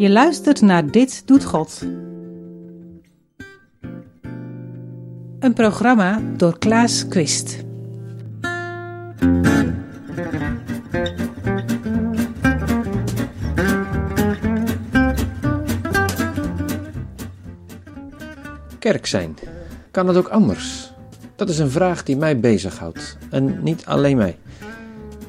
[0.00, 1.80] Je luistert naar Dit Doet God.
[5.38, 7.64] Een programma door Klaas Quist.
[18.78, 19.36] Kerk zijn.
[19.90, 20.92] Kan het ook anders?
[21.36, 23.18] Dat is een vraag die mij bezighoudt.
[23.30, 24.38] En niet alleen mij.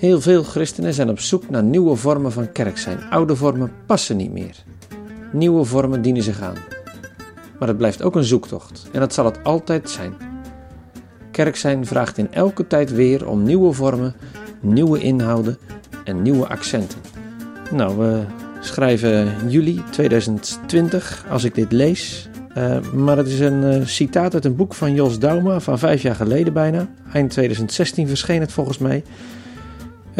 [0.02, 3.09] Heel veel christenen zijn op zoek naar nieuwe vormen van kerk zijn.
[3.09, 4.55] Oude vormen passen niet meer.
[5.31, 6.55] Nieuwe vormen dienen zich aan.
[7.59, 8.90] Maar het blijft ook een zoektocht.
[8.91, 10.13] En dat zal het altijd zijn.
[11.31, 14.16] Kerk zijn vraagt in elke tijd weer om nieuwe vormen,
[14.59, 15.57] nieuwe inhouden
[16.04, 16.99] en nieuwe accenten.
[17.71, 18.23] Nou, we
[18.59, 22.29] schrijven juli 2020 als ik dit lees.
[22.57, 26.02] Uh, maar het is een uh, citaat uit een boek van Jos Dauma van vijf
[26.02, 26.88] jaar geleden bijna.
[27.13, 29.04] Eind 2016 verscheen het volgens mij.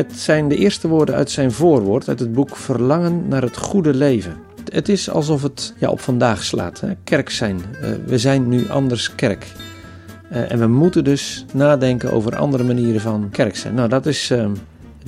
[0.02, 3.94] Het zijn de eerste woorden uit zijn voorwoord uit het boek Verlangen naar het goede
[3.94, 4.36] leven.
[4.72, 6.80] Het is alsof het ja, op vandaag slaat.
[6.80, 6.94] Hè?
[7.04, 7.62] Kerk zijn.
[7.82, 9.46] Uh, we zijn nu anders kerk.
[10.30, 13.74] en we moeten dus nadenken over andere manieren van kerk zijn.
[13.74, 14.58] Nou, dat is het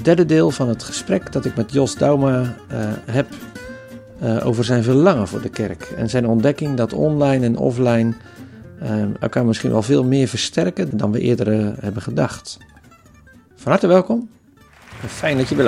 [0.01, 2.55] derde deel van het gesprek dat ik met Jos Dauma
[3.05, 3.27] heb
[4.23, 5.93] uh, over zijn verlangen voor de kerk.
[5.97, 8.13] En zijn ontdekking dat online en offline
[8.83, 12.57] uh, elkaar misschien wel veel meer versterken dan we eerder hebben gedacht.
[13.55, 14.29] Van harte welkom
[15.09, 15.65] fijn dat je weer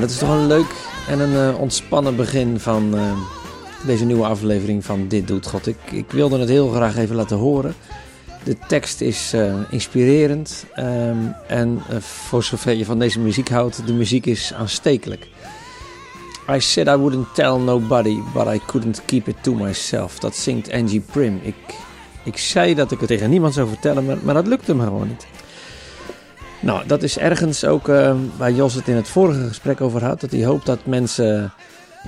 [0.00, 0.74] Dat is toch een leuk
[1.08, 3.12] en een uh, ontspannen begin van uh,
[3.86, 5.66] deze nieuwe aflevering van Dit Doet God.
[5.66, 7.74] Ik, ik, wilde het heel graag even laten horen.
[8.44, 13.92] De tekst is uh, inspirerend um, en voor zover je van deze muziek houdt, de
[13.92, 15.28] muziek is aanstekelijk.
[16.50, 20.18] I said I wouldn't tell nobody, but I couldn't keep it to myself.
[20.18, 21.40] Dat zingt Angie Prim.
[21.42, 21.54] Ik,
[22.24, 25.08] ik zei dat ik het tegen niemand zou vertellen, maar, maar dat lukte me gewoon
[25.08, 25.26] niet.
[26.62, 30.20] Nou, dat is ergens ook uh, waar Jos het in het vorige gesprek over had.
[30.20, 31.52] Dat hij hoopt dat mensen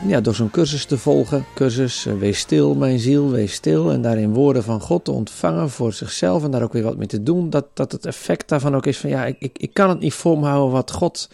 [0.06, 1.44] ja, door zo'n cursus te volgen.
[1.54, 3.90] Cursus, uh, wees stil mijn ziel, wees stil.
[3.90, 7.06] En daarin woorden van God te ontvangen voor zichzelf en daar ook weer wat mee
[7.06, 7.50] te doen.
[7.50, 10.14] Dat, dat het effect daarvan ook is van ja, ik, ik, ik kan het niet
[10.14, 11.28] voor me houden wat God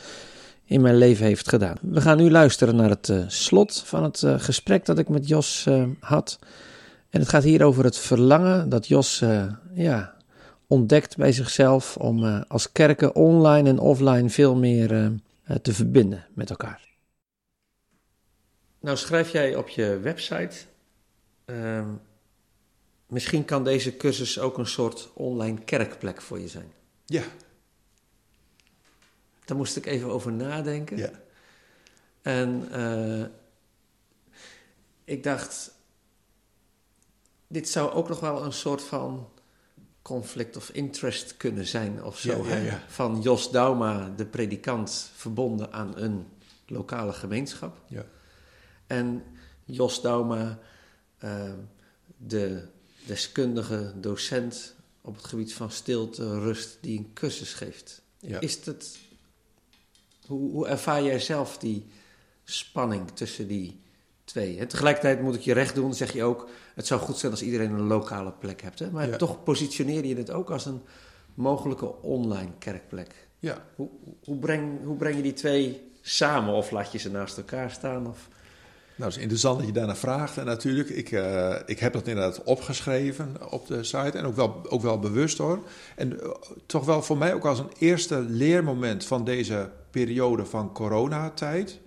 [0.65, 1.77] in mijn leven heeft gedaan.
[1.81, 5.67] We gaan nu luisteren naar het slot van het gesprek dat ik met Jos
[6.01, 6.39] had.
[7.11, 9.23] En het gaat hier over het verlangen dat Jos
[9.75, 10.15] ja,
[10.69, 16.27] ontdekt bij zichzelf om uh, als kerken online en offline veel meer uh, te verbinden
[16.35, 16.89] met elkaar.
[18.81, 20.57] Nou schrijf jij op je website,
[21.47, 21.89] uh,
[23.07, 26.73] misschien kan deze cursus ook een soort online kerkplek voor je zijn.
[27.05, 27.23] Ja.
[29.45, 30.97] Daar moest ik even over nadenken.
[30.97, 31.11] Ja.
[32.23, 33.27] En uh,
[35.05, 35.75] ik dacht,
[37.47, 39.29] dit zou ook nog wel een soort van
[40.09, 42.45] conflict of interest kunnen zijn of zo.
[42.45, 42.83] Ja, ja, ja.
[42.89, 46.27] Van Jos Dauma, de predikant, verbonden aan een
[46.67, 47.81] lokale gemeenschap.
[47.89, 48.05] Ja.
[48.87, 49.23] En
[49.65, 50.59] Jos Dauma,
[51.25, 51.53] uh,
[52.17, 52.69] de
[53.07, 58.03] deskundige docent op het gebied van stilte, rust, die een cursus geeft.
[58.21, 58.99] Is het,
[60.27, 61.87] hoe, hoe ervaar jij zelf die
[62.45, 63.81] spanning tussen die
[64.29, 64.59] twee.
[64.59, 67.43] En tegelijkertijd moet ik je recht doen, zeg je ook, het zou goed zijn als
[67.43, 68.79] iedereen een lokale plek hebt.
[68.79, 68.91] Hè?
[68.91, 69.17] Maar Ja.
[69.17, 70.83] toch positioneer je het ook als een
[71.35, 73.29] mogelijke online kerkplek.
[73.39, 73.65] Ja.
[73.75, 73.89] Hoe,
[74.25, 78.07] hoe, breng, hoe breng je die twee samen of laat je ze naast elkaar staan?
[78.07, 78.29] Of...
[78.97, 80.39] Nou, het is interessant dat je daarna vraagt.
[80.39, 84.19] En natuurlijk, ik, uh, ik heb dat inderdaad opgeschreven op de site.
[84.19, 85.63] En ook wel, ook wel bewust hoor.
[85.97, 86.31] En uh,
[86.67, 91.81] toch wel voor mij ook als een eerste leermoment van deze periode van coronatijd.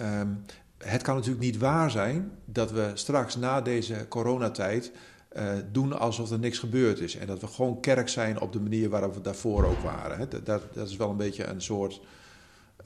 [0.00, 0.44] Um,
[0.78, 4.92] het kan natuurlijk niet waar zijn dat we straks na deze coronatijd
[5.36, 7.16] uh, doen alsof er niks gebeurd is.
[7.16, 10.30] En dat we gewoon kerk zijn op de manier waarop we daarvoor ook waren.
[10.30, 12.00] Dat, dat, is wel een beetje een soort.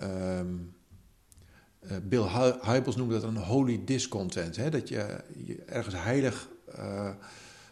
[0.03, 0.75] Um,
[2.03, 2.25] Bill
[2.63, 4.73] Hybels noemde dat een holy discontent.
[4.73, 6.49] Dat je, je ergens heilig
[6.79, 7.11] uh,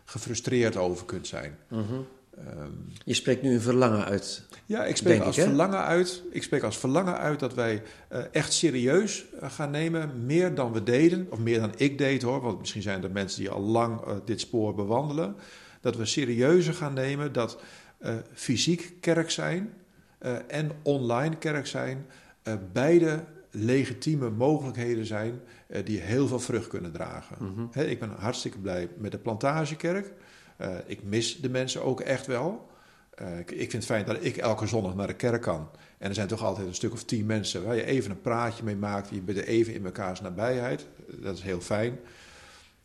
[0.05, 1.59] gefrustreerd over kunt zijn.
[1.69, 2.07] Mm.
[2.39, 4.49] Um, je spreekt nu een verlangen uit.
[4.67, 6.23] Ja, ik spreek als ik, verlangen uit.
[6.31, 7.83] Ik spreek als verlangen uit dat wij
[8.13, 12.23] uh, echt serieus uh, gaan nemen, meer dan we deden, of meer dan ik deed
[12.23, 15.35] hoor, want misschien zijn er mensen die al lang uh, dit spoor bewandelen,
[15.81, 17.59] Dat we serieuzer gaan nemen dat
[17.99, 19.73] eh, fysiek kerk zijn
[20.19, 22.07] eh, en online kerk zijn,
[22.43, 27.69] eh, beide legitieme mogelijkheden zijn eh, die heel veel vrucht kunnen dragen.
[27.71, 30.13] Hè, ik ben hartstikke blij met de plantagekerk.
[30.61, 32.69] Eh, ik mis de mensen ook echt wel.
[33.15, 35.71] Eh, ik, ik vind het fijn dat ik elke zondag naar de kerk kan.
[35.99, 38.65] En er zijn toch altijd een stuk of tien mensen waar je even een praatje
[38.65, 39.09] mee maakt.
[39.11, 40.87] Je bent even in mekaars nabijheid.
[41.07, 41.99] Dat is heel fijn.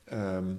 [0.03, 0.53] Ehm,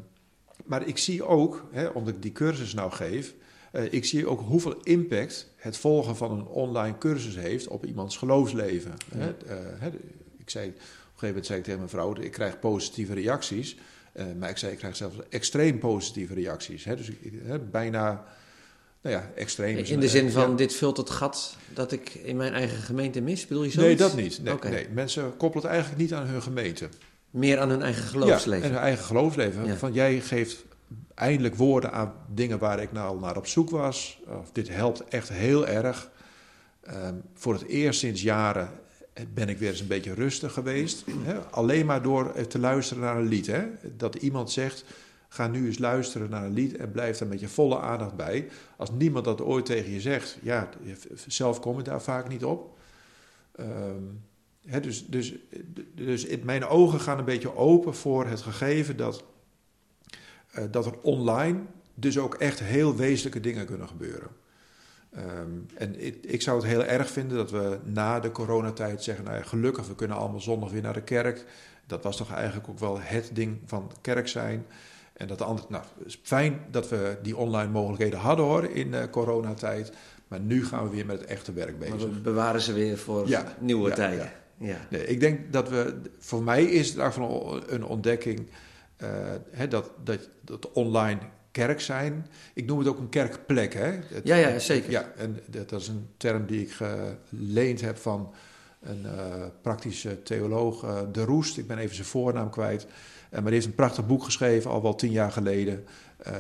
[0.64, 3.34] maar ik zie ook, hè, omdat ik die cursus nou geef,
[3.72, 8.16] eh, ik zie ook hoeveel impact het volgen van een online cursus heeft op iemands
[8.16, 8.94] geloofsleven.
[9.14, 9.88] Hè, eh, hè,
[10.36, 13.76] ik zei, op een gegeven moment zei ik tegen mijn vrouw, ik krijg positieve reacties.
[14.16, 16.84] Eh, maar ik zei, ik krijg zelfs extreem positieve reacties.
[16.84, 18.24] Hè, dus ik, hè, bijna,
[19.00, 19.76] nou ja, extreem.
[19.76, 20.56] In de zin van, ja.
[20.56, 23.46] dit vult het gat dat ik in mijn eigen gemeente mis?
[23.46, 23.80] Bedoel je zo?
[23.80, 24.42] Nee, dat niet.
[24.42, 24.88] Nee, nee.
[24.88, 26.88] Mensen koppelen het eigenlijk niet aan hun gemeente.
[27.30, 28.64] Meer aan hun eigen Ja, geloofsleven.
[28.64, 29.66] en hun eigen geloofsleven.
[29.66, 29.76] Ja.
[29.76, 30.64] Van jij geeft
[31.14, 34.20] eindelijk woorden aan dingen waar ik nou al naar op zoek was.
[34.26, 36.10] Of dit helpt echt heel erg.
[36.80, 38.70] Ehm, voor het eerst sinds jaren
[39.34, 41.04] ben ik weer eens een beetje rustig geweest.
[41.22, 41.38] Hè?
[41.38, 43.46] Alleen maar door te luisteren naar een lied.
[43.46, 43.64] Hè?
[43.96, 44.84] Dat iemand zegt,
[45.28, 48.48] ga nu eens luisteren naar een lied en blijf daar met je volle aandacht bij.
[48.76, 50.68] Als niemand dat ooit tegen je zegt, ja,
[51.26, 52.78] zelf kom ik daar vaak niet op.
[53.52, 54.02] Ehm,
[54.66, 55.34] hè, dus, dus,
[55.94, 59.24] dus het- mijn ogen gaan een beetje open voor het gegeven dat,
[60.50, 61.58] eh, dat er online
[61.94, 64.28] dus ook echt heel wezenlijke dingen kunnen gebeuren.
[65.16, 69.24] Ehm, en ik, ik zou het heel erg vinden dat we na de coronatijd zeggen,
[69.24, 71.44] nou ja, gelukkig, we kunnen allemaal zondag weer naar de kerk.
[71.86, 74.66] Dat was toch eigenlijk ook wel het ding van kerk zijn.
[75.12, 75.84] En dat de andere, nou,
[76.22, 79.92] fijn dat we die online mogelijkheden hadden hoor in de coronatijd.
[80.28, 82.10] Maar nu gaan we weer met het echte werk Maar bezig.
[82.10, 84.30] we bewaren ze weer voor Ja, nieuwe ja, tijden.
[84.58, 84.76] Ja.
[84.90, 88.48] Nee, ik denk dat we, voor mij is het eigenlijk een ontdekking
[88.96, 89.08] eh,
[89.50, 91.18] hè, dat, dat, dat online
[91.56, 92.26] kerk zijn.
[92.54, 93.74] Ik noem het ook een kerkplek.
[93.74, 93.84] Hè?
[93.90, 94.90] Het- Ja, ja, zeker.
[94.90, 98.32] Ja, en dat, is een term die ik geleend heb van
[98.82, 101.58] een eh, praktische theoloog, eh, De Roest.
[101.58, 102.82] Ik ben even zijn voornaam kwijt.
[102.84, 105.84] Eh, maar die heeft een prachtig boek geschreven, al wel tien jaar geleden.
[106.16, 106.34] eh,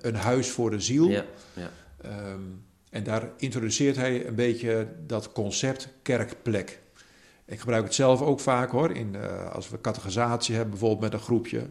[0.00, 1.08] een huis voor de ziel.
[1.08, 1.24] Ja,
[1.54, 1.70] ja.
[2.02, 2.40] Ehm,
[2.90, 6.78] en daar introduceert hij een beetje dat concept kerkplek.
[7.44, 9.16] Ik gebruik het zelf ook vaak hoor, in,
[9.52, 11.66] als we catechisatie hebben, bijvoorbeeld met een groepje.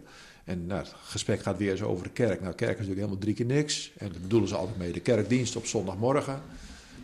[0.45, 2.41] En nou, het gesprek gaat weer eens over de kerk.
[2.41, 3.91] Nou, kerk is natuurlijk helemaal drie keer niks.
[3.97, 6.41] En daar bedoelen ze altijd mee de kerkdienst op zondagmorgen.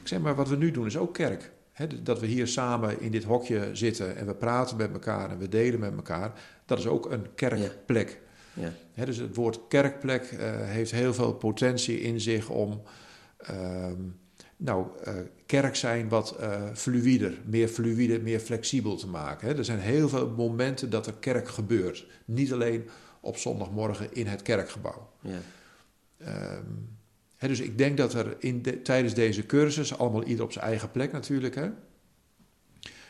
[0.01, 1.51] Ik zeg maar, wat we nu doen is ook kerk.
[2.03, 5.49] Dat we hier samen in dit hokje zitten en we praten met elkaar en we
[5.49, 6.31] delen met elkaar.
[6.65, 8.19] Dat is ook een kerkplek.
[8.53, 9.05] ja.
[9.05, 12.81] Dus het woord kerkplek eh, heeft heel veel potentie in zich om
[13.37, 14.01] ehm,
[14.57, 15.13] nou, eh,
[15.45, 19.57] kerk zijn wat eh fluider, meer fluide, meer flexibel te maken.
[19.57, 22.05] Er zijn heel veel momenten dat er kerk gebeurt.
[22.25, 22.89] Niet alleen
[23.21, 25.09] op zondagmorgen in het kerkgebouw.
[25.21, 25.37] ja.
[26.17, 26.65] Ehm,
[27.37, 30.91] dus ik denk dat er in de- tijdens deze cursus, allemaal ieder op zijn eigen
[30.91, 31.69] plek natuurlijk, hè,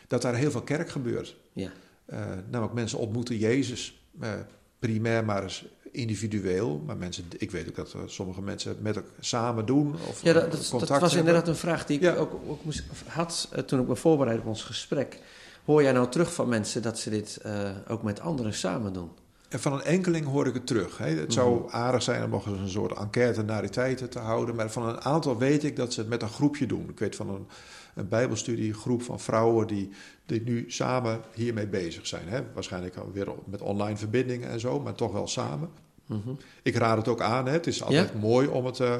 [0.08, 1.36] dat daar heel veel kerk gebeurt.
[1.54, 1.72] ja.
[2.06, 4.34] Eh, namelijk mensen ontmoeten Jezus eh,
[4.80, 6.80] primair maar eens individueel.
[6.86, 9.96] Maar mensen, ik weet ook dat eh, sommige mensen het met elkaar samen doen.
[10.08, 11.18] Of Ja, dat, dat, was hebben.
[11.18, 12.16] inderdaad een vraag die ik Ja.
[12.16, 15.20] ook, ook moest, had toen ik me voorbereidde op ons gesprek.
[15.66, 17.42] Hoor jij nou terug van mensen dat ze dit
[17.88, 19.10] ook met anderen samen doen?
[19.52, 20.98] En van een enkeling hoor ik het terug.
[20.98, 21.08] Hè.
[21.10, 21.76] Het zou Mhm.
[21.76, 24.56] aardig zijn om nog eens een soort enquête naar die tijden te houden.
[24.56, 26.90] Maar van een aantal weet ik dat ze het met een groepje doen.
[26.90, 27.48] Ik weet van een,
[27.96, 29.90] een bijbelstudiegroep van vrouwen die,
[30.26, 32.28] die nu samen hiermee bezig zijn.
[32.28, 32.42] Hè.
[32.54, 35.70] Waarschijnlijk weer met online verbindingen en zo, maar toch wel samen.
[36.06, 36.30] Mhm.
[36.64, 37.46] Ik raad het ook aan.
[37.46, 37.52] Hè.
[37.52, 38.96] Het is altijd mooi om het eh,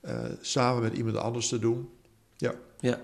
[0.00, 1.88] eh, samen met iemand anders te doen.
[2.36, 2.54] Ja.
[2.80, 3.00] Ja,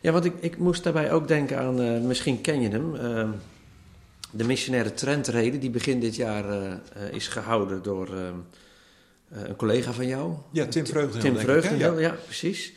[0.00, 3.28] ja want ik, ik moest daarbij ook denken aan, eh, misschien ken je hem, eh,
[4.36, 8.28] de missionaire trendreden die begin dit jaar eh, eh, is gehouden door eh,
[9.28, 10.34] een collega van jou.
[10.52, 11.40] Ja, Tim Vreugdenhil, Tim?
[11.40, 12.00] Vreugdenhil, Ja.
[12.00, 12.16] ja.
[12.24, 12.72] precies.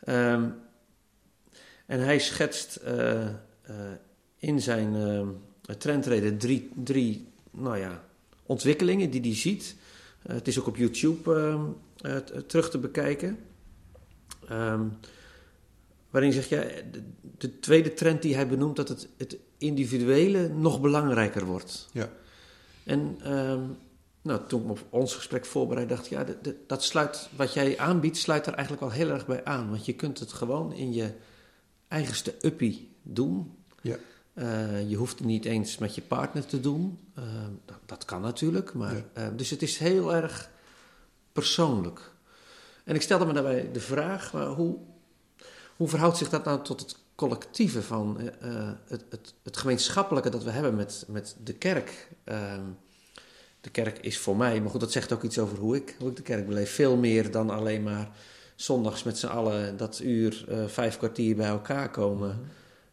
[0.00, 0.44] Ehm,
[1.86, 2.80] en hij schetst
[4.38, 4.96] in zijn
[5.78, 8.04] trendreden drie, drie nou ja,
[8.46, 9.76] ontwikkelingen die hij ziet.
[10.22, 11.64] Het is ook op YouTube ehm,
[12.00, 12.16] eh,
[12.46, 13.38] terug te bekijken.
[14.48, 14.84] Ehm,
[16.10, 17.02] waarin hij zegt, ja, de,
[17.38, 21.88] de tweede trend die hij benoemt, dat het, het individuele nog belangrijker wordt.
[21.92, 22.08] Ja.
[22.84, 23.60] En ehm,
[24.22, 27.28] nou, toen ik me op ons gesprek voorbereidde, dacht ik, ja, de- de- dat sluit,
[27.36, 29.70] wat jij aanbiedt, sluit er eigenlijk wel heel erg bij aan.
[29.70, 31.10] Want je kunt het gewoon in je
[31.88, 33.54] eigenste uppie doen.
[33.82, 33.96] Ja.
[34.34, 36.98] Eh, je hoeft het niet eens met je partner te doen.
[37.14, 37.24] Eh,
[37.64, 38.74] dat, dat kan natuurlijk.
[38.74, 39.04] Maar, Ja.
[39.12, 40.50] eh, dus het is heel erg
[41.32, 42.10] persoonlijk.
[42.84, 44.76] En ik stelde me daarbij de vraag, maar hoe,
[45.76, 50.30] hoe verhoudt zich dat nou tot het collectieve van eh, eh, het, het, het gemeenschappelijke
[50.30, 52.08] dat we hebben met, met de kerk?
[52.24, 52.64] Ehm,
[53.60, 56.10] de kerk is voor mij, maar goed, dat zegt ook iets over hoe ik, hoe
[56.10, 56.70] ik de kerk beleef.
[56.70, 58.10] Veel meer dan alleen maar
[58.54, 62.40] zondags met z'n allen dat uur, eh, vijf kwartier bij elkaar komen.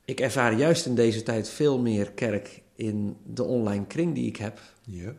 [0.06, 4.38] Ik ervaar juist in deze tijd veel meer kerk in de online kring die ik
[4.38, 4.60] heb.
[4.84, 5.14] Ja.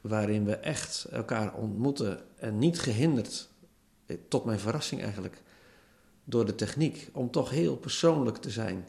[0.00, 3.48] Waarin we echt elkaar ontmoeten en niet gehinderd,
[4.06, 5.42] eh, tot mijn verrassing eigenlijk,
[6.28, 8.86] door de techniek, om toch heel persoonlijk te zijn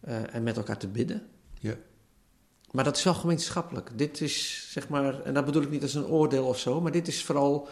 [0.00, 1.22] eh, en met elkaar te bidden.
[1.60, 1.74] Ja.
[2.70, 3.90] Maar dat is wel gemeenschappelijk.
[3.96, 6.92] Dit is, zeg maar, en dat bedoel ik niet als een oordeel of zo, maar
[6.92, 7.68] dit is vooral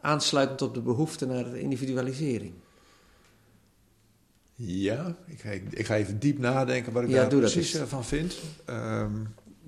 [0.00, 2.52] aansluitend op de behoefte naar individualisering.
[4.54, 8.04] Ja, ik ga, ik ga even diep nadenken wat ik Ja, daar precies eh, van
[8.04, 8.34] vind.
[8.64, 9.14] Ehm,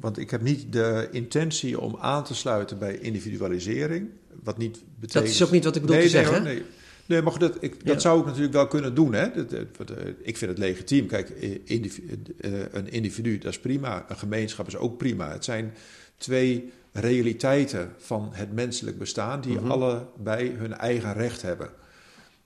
[0.01, 4.11] want ik heb niet de intentie om aan te sluiten bij individualisering.
[4.43, 5.25] Wat niet betekent...
[5.25, 6.43] Dat is ook niet wat ik bedoel nee, te nee, zeggen.
[6.43, 6.65] hoor, nee.
[7.07, 7.85] Nee, maar goed, dat, ik, Ja.
[7.85, 9.13] dat zou ik natuurlijk wel kunnen doen.
[9.13, 9.31] Hè?
[9.35, 11.07] Dat, eh, ik vind het legitiem.
[11.07, 14.05] Kijk, eh, individu, eh, een individu, dat is prima.
[14.09, 15.31] Een gemeenschap is ook prima.
[15.33, 15.75] Het zijn
[16.17, 19.41] twee realiteiten van het menselijk bestaan...
[19.41, 19.71] die Mhm.
[19.71, 21.71] allebei hun eigen recht hebben.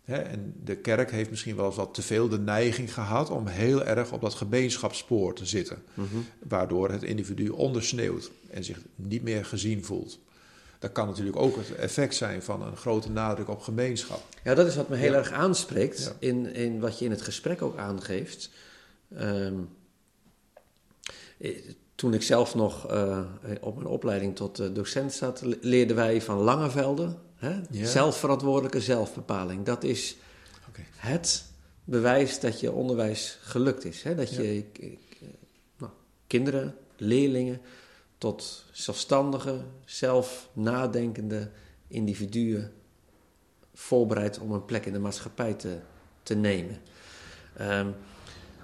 [0.05, 3.31] Hè, en de kerk heeft misschien wel eens wat te veel de neiging gehad...
[3.31, 5.83] om heel erg op dat gemeenschapsspoor te zitten.
[5.95, 6.07] Mhm.
[6.49, 10.19] Waardoor het individu ondersneeuwt en zich niet meer gezien voelt.
[10.79, 14.23] Dat kan natuurlijk ook het effect zijn van een grote nadruk op gemeenschap.
[14.45, 15.19] Ja, dat is wat me heel Ja.
[15.19, 16.13] erg aanspreekt Ja.
[16.29, 18.51] in, in wat je in het gesprek ook aangeeft.
[19.17, 19.55] Ehm,
[21.39, 21.57] eh,
[21.95, 23.21] toen ik zelf nog eh,
[23.61, 27.17] op mijn opleiding tot eh, docent zat, le- leerden wij van Langevelde.
[27.37, 27.61] Hè?
[27.71, 27.87] Ja.
[27.87, 29.65] Zelfverantwoordelijke zelfbepaling.
[29.65, 30.17] Dat is
[30.97, 31.45] het
[31.85, 34.03] bewijs dat je onderwijs gelukt is.
[34.03, 34.15] Hè?
[34.15, 34.99] Dat je ik- ik,
[35.79, 35.93] nou,
[36.27, 37.61] kinderen, leerlingen
[38.19, 41.51] tot zelfstandige, zelf nadenkende
[41.89, 42.73] individuen
[43.75, 45.79] voorbereidt om een plek in de maatschappij te,
[46.23, 46.79] te nemen.
[47.57, 47.89] Ehm,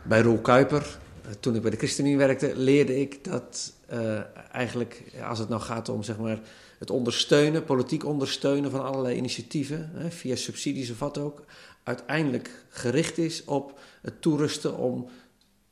[0.03, 4.21] bij Roel Kuiper, eh, toen ik bij de ChristenUnie werkte, leerde ik dat eh,
[4.53, 6.41] eigenlijk, als het nou gaat om zeg maar,
[6.79, 11.45] het ondersteunen, politiek ondersteunen van allerlei initiatieven, hè, via subsidies of wat ook,
[11.83, 15.09] uiteindelijk gericht is op het toerusten om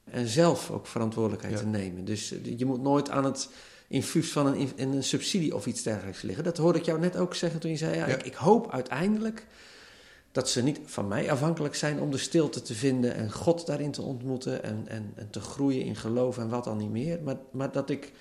[0.04, 1.60] en zelf ook verantwoordelijkheid Ja.
[1.60, 2.04] te nemen.
[2.04, 3.48] Dus eh, je moet nooit aan het
[3.92, 6.44] infuus van een, in- een subsidie of iets dergelijks liggen.
[6.44, 8.14] Dat hoorde ik jou net ook zeggen toen je zei: ja, Ja.
[8.14, 9.46] Ik, ik hoop uiteindelijk
[10.32, 13.90] dat ze niet van mij afhankelijk zijn om de stilte te vinden en God daarin
[13.90, 17.22] te ontmoeten en, en, en te groeien in geloof en wat dan niet meer.
[17.22, 18.12] Maar, maar dat ik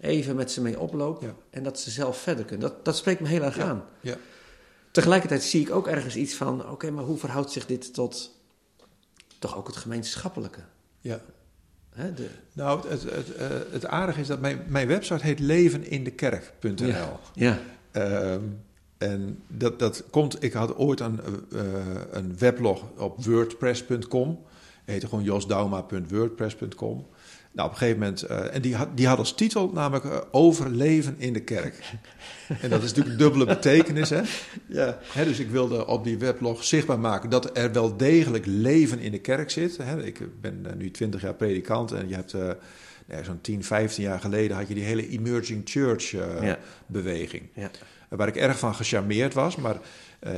[0.00, 1.34] even met ze mee oploop Ja.
[1.50, 2.68] en dat ze zelf verder kunnen.
[2.68, 3.84] Dat, dat spreekt me heel erg aan.
[4.00, 4.16] Ja.
[4.90, 8.38] Tegelijkertijd zie ik ook ergens iets van: oké, maar hoe verhoudt zich dit tot
[9.38, 10.60] toch ook het gemeenschappelijke?
[11.00, 11.20] Ja.
[11.94, 16.86] Hè, de, Nou, het, het, eh, het aardige is dat mijn, mijn website heet levenindekerk.nl.
[16.86, 17.18] Ja.
[17.34, 17.58] ja.
[17.90, 18.42] Ehm,
[18.98, 21.20] en dat, dat komt, ik had ooit een,
[21.52, 21.60] eh,
[22.10, 24.42] een weblog op wordpress.com.
[24.84, 27.06] heette gewoon josdauma.wordpress.com.
[27.54, 30.18] Nou, op een gegeven moment, eh, en die had, die had als titel namelijk eh,
[30.30, 31.78] Overleven in de kerk.
[32.62, 34.20] en dat is natuurlijk een dubbele betekenis, hè?
[34.66, 34.98] Ja.
[35.02, 39.12] Hè, dus ik wilde op die weblog zichtbaar maken dat er wel degelijk leven in
[39.12, 39.76] de kerk zit.
[39.82, 42.54] Hè, ik ben eh, nu 20 jaar predikant en je hebt nou
[43.06, 46.58] ja, zo'n 10, 15 jaar geleden had je die hele emerging church Ja.
[46.86, 47.48] beweging.
[47.54, 47.70] Ja.
[48.08, 49.76] Waar ik erg van gecharmeerd was, maar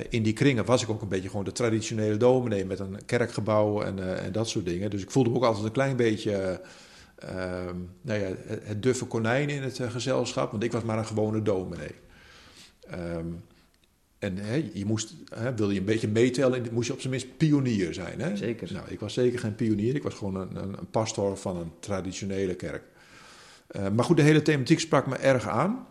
[0.08, 3.82] in die kringen was ik ook een beetje gewoon de traditionele dominee met een kerkgebouw
[3.82, 4.90] en, en dat soort dingen.
[4.90, 6.61] Dus ik voelde me ook altijd een klein beetje
[8.02, 11.42] nou ja, het, duffe konijn in het eh, gezelschap, want ik was maar een gewone
[11.42, 11.94] dominee.
[12.90, 13.26] Ehm,
[14.18, 17.37] en hè, je moest, hè, wil je een beetje meetellen, moest je op zijn minst
[17.37, 18.20] pionier zijn.
[18.20, 18.37] Hè?
[18.37, 18.73] Zeker.
[18.73, 21.73] Nou, ik was zeker geen pionier, ik was gewoon een, een, een pastor van een
[21.80, 22.82] traditionele kerk.
[23.66, 25.87] Eh, maar goed, de hele thematiek sprak me erg aan.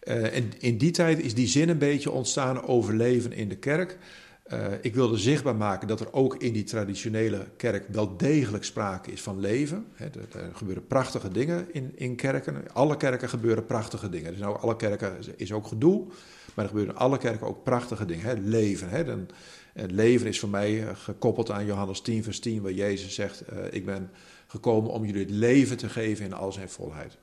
[0.00, 3.56] Eh, en in die tijd is die zin een beetje ontstaan over leven in de
[3.56, 3.98] kerk.
[4.46, 9.12] Eh, ik wilde zichtbaar maken dat er ook in die traditionele kerk wel degelijk sprake
[9.12, 9.86] is van leven.
[9.92, 12.72] Hè, er, er gebeuren prachtige dingen in, in kerken.
[12.72, 14.30] Alle kerken gebeuren prachtige dingen.
[14.30, 16.06] Dus nou, alle kerken is- ook gedoe,
[16.54, 18.24] maar er gebeuren in alle kerken ook prachtige dingen.
[18.24, 18.34] Hè.
[18.34, 19.06] Leven.
[19.06, 19.28] Dan,
[19.72, 23.40] het leven is voor mij eh, gekoppeld aan Johannes 10, vers 10, waar Jezus zegt:
[23.40, 24.10] eh, Ik ben
[24.46, 27.16] gekomen om jullie het leven te geven in al zijn volheid.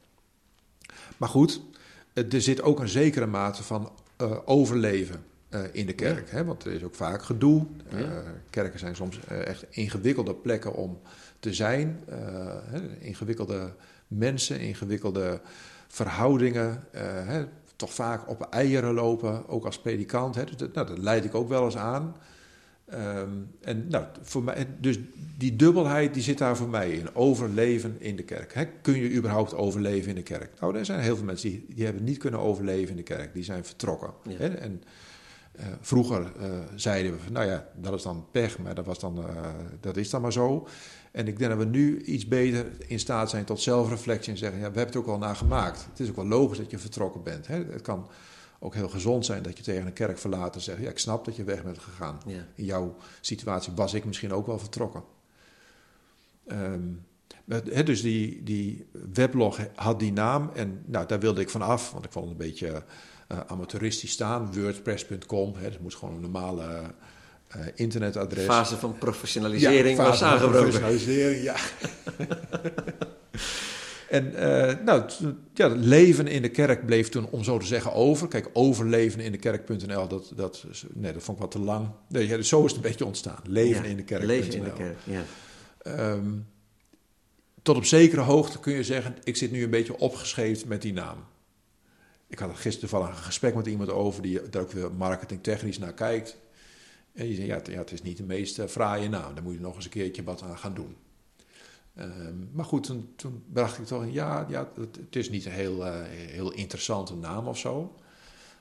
[1.17, 1.61] Maar goed,
[2.13, 6.31] eh, er zit ook een zekere mate van eh, overleven eh, in de kerk.
[6.31, 6.45] Hè?
[6.45, 7.65] Want er is ook vaak gedoe.
[7.89, 7.99] Eh,
[8.49, 10.99] kerken zijn soms eh, echt ingewikkelde plekken om
[11.39, 12.03] te zijn.
[12.69, 12.99] Hè?
[12.99, 13.73] Ingewikkelde
[14.07, 15.41] mensen, ingewikkelde
[15.87, 16.83] verhoudingen.
[16.91, 17.45] hè?
[17.75, 20.35] Toch vaak op eieren lopen, ook als predikant.
[20.35, 20.43] Hè?
[20.43, 22.15] Dus dat, nou, dat leid ik ook wel eens aan.
[22.85, 23.29] Ehm,
[23.61, 24.99] en nou, voor mij, dus
[25.37, 27.15] die dubbelheid die zit daar voor mij in.
[27.15, 28.53] Overleven in de kerk.
[28.53, 30.49] Hè, kun je überhaupt overleven in de kerk?
[30.59, 33.33] Nou, er zijn heel veel mensen die, die hebben niet kunnen overleven in de kerk.
[33.33, 34.13] Die zijn vertrokken.
[34.23, 34.37] Ja.
[34.37, 34.83] En
[35.53, 38.99] Eh, vroeger eh, zeiden we, van, nou ja, dat is dan pech, maar dat, was
[38.99, 40.67] dan, eh, dat is dan maar zo.
[41.11, 44.59] En ik denk dat we nu iets beter in staat zijn tot zelfreflectie en zeggen,
[44.59, 45.85] ja, we hebben het ook wel naar gemaakt.
[45.89, 47.47] Het is ook wel logisch dat je vertrokken bent.
[47.47, 47.55] Hè?
[47.55, 48.07] Het kan
[48.59, 51.25] ook heel gezond zijn dat je tegen een kerk verlaat en zegt, ja, ik snap
[51.25, 52.17] dat je weg bent gegaan.
[52.25, 52.45] Ja.
[52.55, 55.03] In jouw situatie was ik misschien ook wel vertrokken.
[56.47, 56.81] Ehm,
[57.45, 61.61] maar, hè, dus die, die weblog had die naam en nou, daar wilde ik van
[61.61, 62.83] af, want ik vond het een beetje
[63.47, 64.53] amateuristisch staan.
[64.53, 66.81] WordPress.com, hè, dat moest gewoon een normale
[67.47, 68.45] eh, internetadres.
[68.45, 70.61] Fase van professionalisering was aangebroken.
[70.61, 71.55] professionalisering, ja.
[74.17, 75.03] en eh, nou,
[75.53, 78.27] ja, het leven in de kerk bleef toen, om zo te zeggen, over.
[78.27, 81.87] Kijk, overleven in de kerk.nl, dat, dat, nee, dat vond ik wat te lang.
[82.07, 83.39] Nee, ja, dus zo is het een beetje ontstaan.
[83.47, 84.27] Leven Ja, in de kerk.nl.
[84.27, 85.23] Leven in de kerk, ja.
[85.81, 86.31] Ehm,
[87.61, 90.93] tot op zekere hoogte kun je zeggen, ik zit nu een beetje opgeschreven met die
[90.93, 91.17] naam.
[92.27, 95.77] Ik had er gisteren toevallig een gesprek met iemand over die daar ook weer marketingtechnisch
[95.77, 96.37] naar kijkt.
[97.13, 99.43] En die zei, ja, het, ja, het is niet de meest eh, fraaie naam, daar
[99.43, 100.95] moet je nog eens een keertje wat aan gaan doen.
[101.95, 105.51] Ehm, maar goed, toen, toen bracht ik toch, ja, ja het, het is niet een
[105.51, 107.95] heel, eh, heel interessante naam of zo.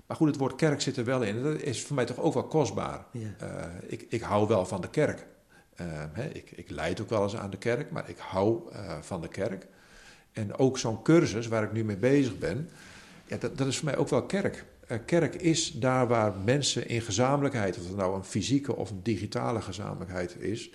[0.07, 1.43] Maar goed, het woord kerk zit er wel in.
[1.43, 3.05] Dat is voor mij toch ook wel kostbaar.
[3.13, 3.29] Ja.
[3.39, 5.27] Eh, ik, ik hou wel van de kerk.
[5.75, 8.61] Eh, hè, ik, ik leid ook wel eens aan de kerk, maar ik hou
[9.01, 9.67] van de kerk.
[10.33, 12.69] En ook zo'n cursus waar ik nu mee bezig ben,
[13.27, 14.65] ja, dat, dat is voor mij ook wel kerk.
[14.87, 19.03] Eh, kerk is daar waar mensen in gezamenlijkheid, of het nou een fysieke of een
[19.03, 20.71] digitale gezamenlijkheid is.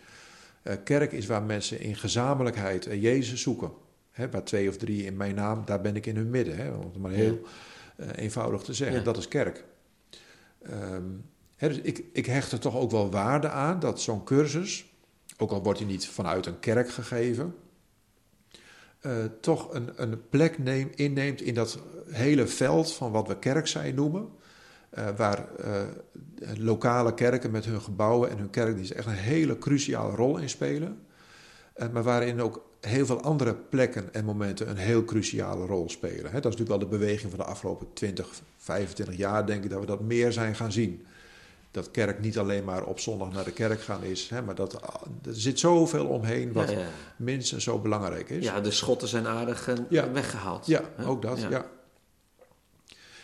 [0.63, 3.71] eh, kerk is waar mensen in gezamenlijkheid eh, Jezus zoeken.
[4.11, 6.57] Hè, waar twee of drie in mijn naam, daar ben ik in hun midden.
[6.57, 7.41] Hè, om het maar heel
[8.15, 8.97] eenvoudig te zeggen.
[8.97, 9.03] Ja.
[9.03, 9.63] Dat is kerk.
[10.61, 11.03] Ehm,
[11.55, 14.85] hè, dus ik, ik hecht er toch ook wel waarde aan dat zo'n cursus,
[15.37, 17.55] ook al wordt hij niet vanuit een kerk gegeven,
[18.99, 19.11] eh,
[19.41, 23.95] toch een, een plek neem, inneemt in dat hele veld van wat we kerk zijn
[23.95, 24.29] noemen.
[24.89, 25.81] eh, waar eh,
[26.57, 30.99] lokale kerken met hun gebouwen en hun kerkdienst echt een hele cruciale rol in spelen.
[31.91, 36.23] Maar waarin ook heel veel andere plekken en momenten een heel cruciale rol spelen.
[36.23, 39.79] Dat is natuurlijk wel de beweging van de afgelopen 20, 25 jaar, denk ik, dat
[39.79, 41.05] we dat meer zijn gaan zien.
[41.77, 44.81] Dat kerk niet alleen maar op zondag naar de kerk gaan is, hè, maar dat,
[44.81, 46.85] ah, er zit zoveel omheen wat Ja, ja.
[47.17, 48.43] minstens zo belangrijk is.
[48.43, 50.11] ja, de schotten zijn aardig eh, Ja.
[50.11, 50.65] weggehaald.
[50.65, 51.05] Ja, Hè?
[51.05, 51.65] ook dat, ja.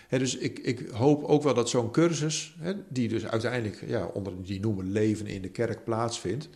[0.08, 4.06] Hè, dus ik, ik hoop ook wel dat zo'n cursus, hè, die dus uiteindelijk ja,
[4.06, 6.50] onder die noemen leven in de kerk plaatsvindt,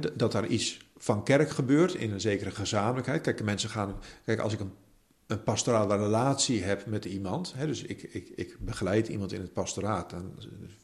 [0.00, 3.20] d- dat daar iets van kerk gebeurt in een zekere gezamenlijkheid.
[3.22, 4.72] Kijk, mensen gaan, kijk, als ik een,
[5.26, 9.52] een pastorale relatie heb met iemand, hè, dus ik, ik, ik begeleid iemand in het
[9.52, 10.14] pastoraat,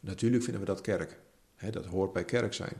[0.00, 1.18] natuurlijk vinden we dat kerk.
[1.56, 2.76] Hè, dat hoort bij kerk zijn.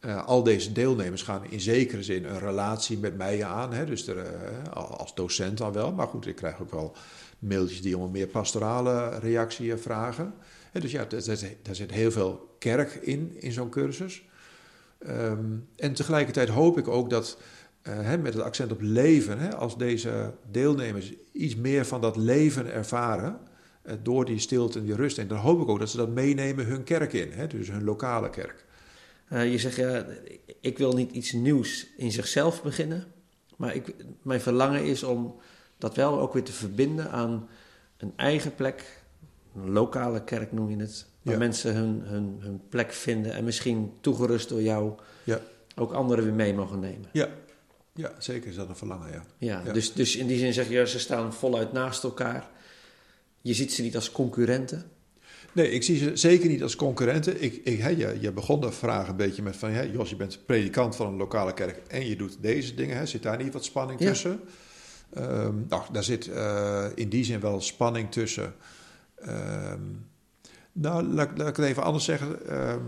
[0.00, 3.72] Eh, al deze deelnemers gaan in zekere zin een relatie met mij aan.
[3.72, 3.84] Hè?
[3.84, 5.92] Dus er, eh, als docent dan wel.
[5.92, 6.96] Maar goed, ik krijg ook wel
[7.38, 10.34] mailtjes die om een meer pastorale reactie eh, vragen.
[10.72, 11.04] Hè, dus ja,
[11.62, 14.24] daar zit, heel veel kerk in, in zo'n cursus.
[14.98, 17.38] Ehm, en tegelijkertijd hoop ik ook dat,
[17.90, 22.72] hè, met het accent op leven, hè, als deze deelnemers iets meer van dat leven
[22.72, 23.38] ervaren,
[23.82, 26.08] eh, door die stilte en die rust, en dan hoop ik ook dat ze dat
[26.08, 28.64] meenemen hun kerk in, hè, dus hun lokale kerk.
[29.28, 30.06] Eh, je zegt, ja,
[30.60, 33.04] ik wil niet iets nieuws in zichzelf beginnen.
[33.56, 35.34] Maar ik, mijn verlangen is om
[35.78, 37.48] dat wel ook weer te verbinden aan
[37.96, 39.02] een eigen plek.
[39.56, 41.06] Een lokale kerk noem je het.
[41.22, 41.38] Waar Ja.
[41.40, 43.32] mensen hun, hun, hun plek vinden.
[43.32, 44.92] En misschien toegerust door jou
[45.24, 45.40] Ja.
[45.76, 47.08] ook anderen weer mee mogen nemen.
[47.12, 47.28] Ja,
[47.96, 49.24] ja zeker is dat een verlangen, ja.
[49.38, 49.72] Ja, Ja.
[49.72, 52.48] Dus, dus in die zin zeg je, ze staan voluit naast elkaar.
[53.40, 54.90] Je ziet ze niet als concurrenten.
[55.52, 57.42] Nee, ik zie ze zeker niet als concurrenten.
[57.42, 59.70] Ik, ik, hè, je, je begon de vraag een beetje met van...
[59.70, 62.96] Hè, Jos, je bent predikant van een lokale kerk en je doet deze dingen.
[62.96, 64.06] Hè, zit daar niet wat spanning Ja.
[64.08, 64.40] tussen?
[65.12, 68.54] Ehm, nou, daar zit eh, in die zin wel spanning tussen.
[69.16, 69.80] Ehm,
[70.72, 72.46] nou, laat, laat ik het even anders zeggen.
[72.48, 72.80] Ehm,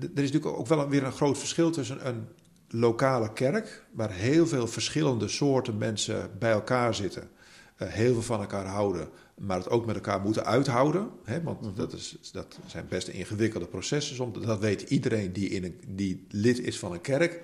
[0.00, 2.28] er is natuurlijk ook wel weer een groot verschil tussen een
[2.72, 3.84] lokale kerk...
[3.92, 7.30] waar heel veel verschillende soorten mensen bij elkaar zitten...
[7.76, 11.10] eh, heel veel van elkaar houden, maar het ook met elkaar moeten uithouden.
[11.24, 11.42] Hè?
[11.42, 14.38] Want dat, is, dat zijn best ingewikkelde processen soms.
[14.46, 17.40] Dat weet iedereen die, in een, die lid is van een kerk.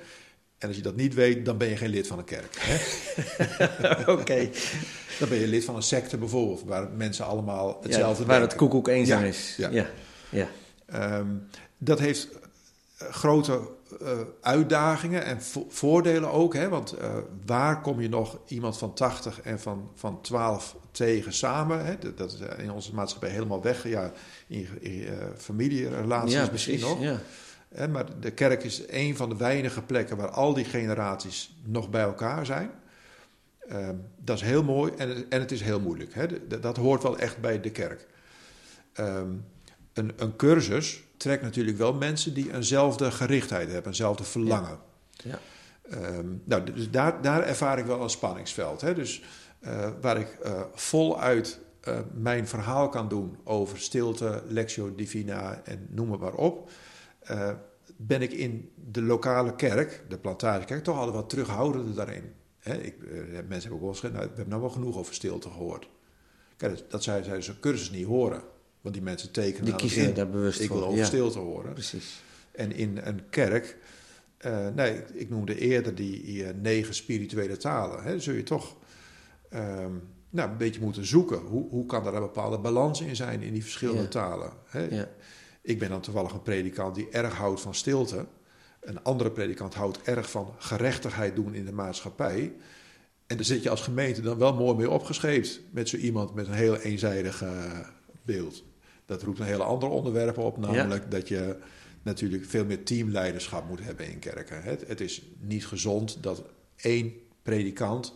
[0.59, 2.57] En als je dat niet weet, dan ben je geen lid van een kerk.
[4.19, 4.51] Oké.
[5.19, 8.43] Dan ben je lid van een secte bijvoorbeeld, waar mensen allemaal hetzelfde ja, waar denken.
[8.49, 9.55] het koekoek eenzaam Ja, is.
[9.57, 9.69] ja.
[9.71, 9.87] ja.
[10.31, 10.49] ja.
[10.87, 11.27] Ehm,
[11.79, 12.29] dat heeft
[12.99, 13.69] eh, grote
[14.41, 16.55] uitdagingen en vo- voordelen ook.
[16.55, 16.69] Hè?
[16.69, 17.15] Want eh,
[17.47, 21.85] waar kom je nog iemand van 80 en van, van 12 tegen samen?
[21.85, 21.99] Hè?
[21.99, 23.89] Dat, dat is in onze maatschappij helemaal weg.
[23.89, 24.13] Ja,
[24.47, 26.95] in, in eh, familierelaties ja, misschien precies.
[26.95, 27.03] nog.
[27.03, 27.19] Ja.
[27.75, 31.91] Hè, maar de kerk is een van de weinige plekken waar al die generaties nog
[31.91, 32.71] bij elkaar zijn.
[33.69, 36.15] Ehm, dat is heel mooi en, het- en het is heel moeilijk.
[36.15, 36.27] Hè.
[36.61, 38.07] Dat hoort wel echt bij de kerk.
[38.93, 39.31] ehm,
[39.93, 44.79] een, een cursus trekt natuurlijk wel mensen die eenzelfde gerichtheid hebben, eenzelfde verlangen.
[45.11, 45.39] Ja.
[45.91, 48.81] Ehm, nou, dus daar, daar ervaar ik wel een spanningsveld.
[48.81, 48.95] Hè?
[48.95, 49.23] Dus
[49.61, 55.87] eh, waar ik eh, voluit eh, mijn verhaal kan doen over stilte, lectio divina en
[55.91, 56.71] noem het maar op,
[57.97, 62.33] ben ik in de lokale kerk, de plantagekerk, toch altijd wat terughoudender daarin.
[62.59, 62.75] Hè?
[62.75, 62.95] Ik,
[63.33, 65.89] mensen hebben ook wel gezegd, nou, we hebben nou wel genoeg over stilte gehoord.
[66.57, 68.43] Kijk, dat- dat zij, zij zo'n cursus niet horen.
[68.81, 70.15] Want die mensen tekenen Die kiezen in.
[70.15, 71.05] daar bewust Ik wil voor, over ja.
[71.05, 71.73] stilte horen.
[71.73, 72.23] Precies.
[72.53, 73.77] En in een kerk,
[74.39, 78.03] eh, nee, ik- ik noemde eerder die, die, eh, negen spirituele talen.
[78.03, 78.77] Hè, zul je toch
[79.51, 79.93] ehm,
[80.31, 81.39] nou, een beetje moeten zoeken.
[81.39, 84.09] Hoe, hoe kan er een bepaalde balans in zijn in die verschillende Ja.
[84.09, 84.51] talen?
[84.67, 84.87] Hè?
[84.97, 85.09] Ja.
[85.63, 88.27] Ik ben dan toevallig een predikant die erg houdt van stilte.
[88.81, 92.53] Een andere predikant houdt erg van gerechtigheid doen in de maatschappij.
[93.27, 95.61] En daar zit je als gemeente dan wel mooi mee opgescheept.
[95.71, 97.79] Met zo iemand met een heel eenzijdig eh,
[98.27, 98.65] beeld.
[99.05, 100.57] Dat roept een hele andere onderwerp op.
[100.57, 101.57] Namelijk dat je
[102.03, 104.63] natuurlijk veel meer teamleiderschap moet hebben in kerken.
[104.63, 106.43] Het, het is niet gezond dat
[106.77, 107.13] één
[107.43, 108.15] predikant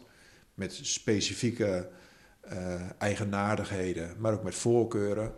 [0.55, 1.89] met specifieke
[2.41, 5.33] eh, eigenaardigheden, maar ook met voorkeuren,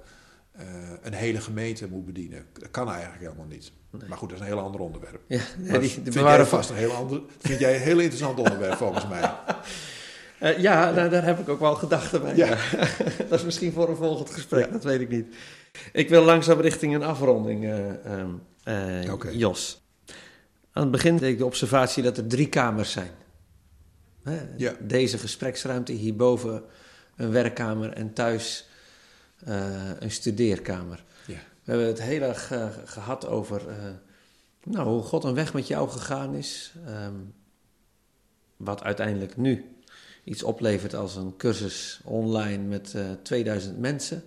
[0.53, 0.67] eh,
[1.03, 2.47] een hele gemeente moet bedienen.
[2.53, 3.73] Dat kan eigenlijk helemaal niet.
[4.09, 5.21] Maar goed, dat is een heel ander onderwerp.
[5.27, 7.99] Ja, nee, die, vind die jij bewaren vast een heel ander, vind jij een heel
[7.99, 9.31] interessant onderwerp volgens mij.
[10.43, 12.37] Eh, ja, nou, daar heb ik ook wel gedachten bij.
[12.37, 12.49] Ja.
[13.29, 15.35] Dat is misschien voor een volgend gesprek, dat weet ik niet.
[15.93, 18.31] Ik wil langzaam richting een afronding, eh, ehm,
[18.65, 19.39] eh.
[19.39, 19.83] Jos.
[20.73, 23.11] Aan het begin deed ik de observatie dat er drie kamers zijn.
[24.23, 24.75] Hè, Ja.
[24.81, 26.63] Deze gespreksruimte, hierboven
[27.17, 28.69] een werkkamer en thuis
[29.99, 31.05] een studeerkamer.
[31.27, 31.39] Ja.
[31.65, 33.63] We hebben het heel erg eh, gehad over
[34.65, 36.73] nou, hoe God een weg met jou gegaan is.
[36.87, 37.15] ehm,
[38.57, 39.73] wat uiteindelijk nu
[40.25, 44.23] iets oplevert als een cursus online met eh 2000 mensen.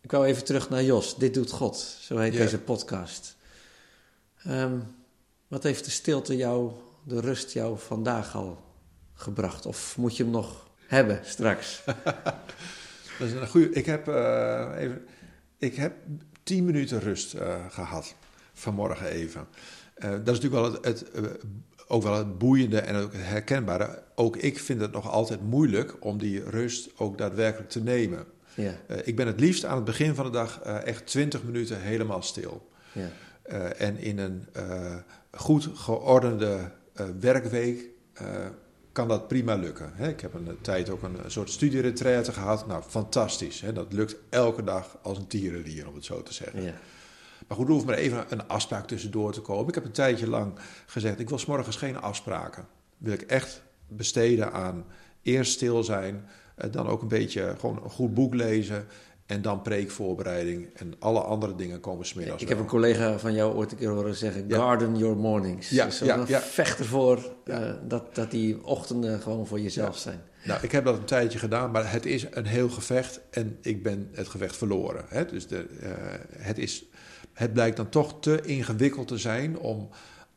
[0.00, 1.16] Ik wou even terug naar Jos.
[1.16, 3.36] Dit doet God, zo heet deze podcast.
[4.42, 4.78] Ehm,
[5.48, 6.72] wat heeft de stilte jou,
[7.04, 8.64] de rust jou vandaag al
[9.14, 9.66] gebracht?
[9.66, 11.82] Of moet je hem nog hebben straks?
[13.18, 13.70] Dat is een goede.
[13.70, 15.06] Ik heb, eh, even,
[15.58, 15.94] ik heb
[16.42, 18.14] tien minuten rust eh, gehad
[18.52, 19.46] vanmorgen even.
[19.94, 21.22] Eh, dat is natuurlijk wel het, het, eh,
[21.92, 24.02] ook wel het boeiende en ook het herkenbare.
[24.14, 28.24] Ook ik vind het nog altijd moeilijk om die rust ook daadwerkelijk te nemen.
[28.54, 31.42] Ja, Eh, ik ben het liefst aan het begin van de dag eh, echt 20
[31.42, 32.70] minuten helemaal stil.
[32.92, 33.08] ja.
[33.42, 34.46] Eh, en in een
[35.32, 36.70] goed geordende
[37.20, 37.84] werkweek
[38.92, 39.92] kan dat prima lukken.
[39.94, 40.08] Hè?
[40.08, 42.66] Ik heb een tijd ook een, soort studieretraite gehad.
[42.66, 43.60] Nou, fantastisch.
[43.60, 43.72] Hè?
[43.72, 46.62] Dat lukt elke dag als een tierenlier, om het zo te zeggen.
[46.62, 46.74] ja.
[47.52, 49.68] Maar goed, er hoeft maar even een afspraak tussendoor te komen.
[49.68, 50.52] Ik heb een tijdje lang
[50.86, 52.66] gezegd, ik wil 's morgens geen afspraken.
[52.98, 54.84] Wil ik echt besteden aan
[55.22, 58.86] eerst stil zijn, eh, dan ook een beetje gewoon een goed boek lezen
[59.26, 63.54] en dan preekvoorbereiding en alle andere dingen komen smiddags Ik heb een collega van jou
[63.54, 64.56] ooit een keer horen zeggen: Ja.
[64.56, 65.68] garden your mornings.
[65.68, 66.40] Ja, dus ja, ja.
[66.40, 67.60] vecht ervoor Ja.
[67.60, 70.20] eh, dat, dat die ochtenden gewoon voor jezelf zijn.
[70.44, 73.82] Nou, ik heb dat een tijdje gedaan, maar het is een heel gevecht en ik
[73.82, 75.04] ben het gevecht verloren.
[75.08, 75.26] Hè?
[75.26, 75.90] Dus de, eh,
[76.38, 76.84] het, is,
[77.32, 79.88] het blijkt dan toch te ingewikkeld te zijn om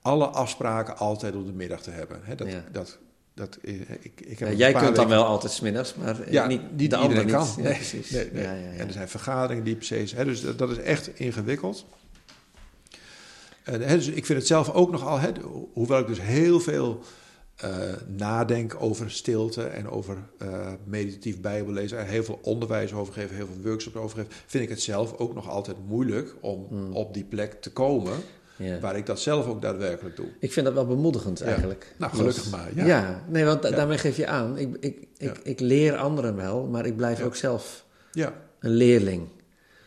[0.01, 2.21] alle afspraken altijd op de middag te hebben.
[2.38, 2.63] Dat, Ja.
[2.71, 2.97] dat,
[3.34, 6.47] dat, eh, ik, ik heb Ja, jij kunt dan wel altijd smiddags, maar eh, Ja,
[6.47, 7.53] niet, niet de andere iedereen niet.
[7.53, 7.63] kan.
[7.63, 8.10] Ja, Nee, precies.
[8.10, 8.43] nee, nee.
[8.43, 8.77] Ja, ja, ja.
[8.79, 10.12] En er zijn vergaderingen die precies.
[10.12, 11.86] Hè, dus dat, dat is echt ingewikkeld.
[13.63, 16.60] En, hè, dus ik vind het zelf ook nogal, hè, ho- hoewel ik dus heel
[16.60, 17.03] veel
[17.56, 17.70] eh,
[18.08, 23.46] nadenk over stilte en over eh, meditatief bijbellezen, er heel veel onderwijs over geef, heel
[23.46, 26.94] veel workshops over geef, vind ik het zelf ook nog altijd moeilijk om Hmm.
[26.94, 28.13] op die plek te komen
[28.58, 28.80] Ja.
[28.80, 30.26] waar ik dat zelf ook daadwerkelijk doe.
[30.39, 31.46] Ik vind dat wel bemoedigend Ja.
[31.46, 31.94] eigenlijk.
[31.98, 32.86] Nou, gelukkig maar, ja.
[32.86, 34.58] Ja, nee, want da- daarmee geef je aan.
[34.58, 39.28] Ik, ik, ik, ik leer anderen wel, maar ik blijf ook zelf Ja, een leerling.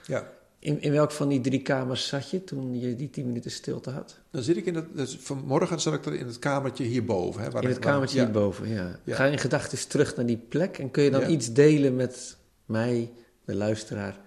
[0.07, 0.29] ja.
[0.61, 3.91] In, in welk van die drie kamers zat je toen je die tien minuten stilte
[3.91, 4.19] had?
[4.31, 7.43] Dan zit ik in dat, dus vanmorgen zat ik er in het kamertje hierboven.
[7.43, 8.25] Hè, waar In het kamertje ja.
[8.25, 8.99] hierboven, ja.
[9.05, 9.15] Ja.
[9.15, 11.27] Ga in gedachten terug naar die plek en kun je dan Ja.
[11.27, 13.11] iets delen met mij,
[13.45, 14.21] de luisteraar,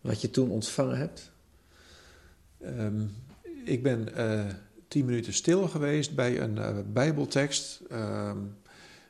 [0.00, 1.32] wat je toen ontvangen hebt?
[2.60, 3.02] Ehm,
[3.64, 4.44] ik ben eh,
[4.88, 8.38] tien minuten stil geweest bij een eh, bijbeltekst ehm,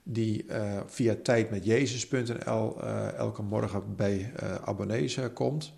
[0.02, 2.82] die eh, via tijdmetjezus.nl
[3.16, 4.32] elke morgen bij
[4.64, 5.72] abonnees komt.